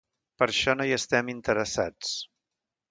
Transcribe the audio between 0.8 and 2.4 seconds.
hi estem interessats.